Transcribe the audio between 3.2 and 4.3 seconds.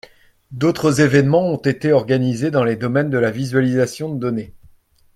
visualisation de